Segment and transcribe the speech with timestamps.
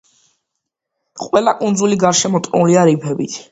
[1.27, 3.41] ყველა კუნძული გარშემორტყმულია რიფებით.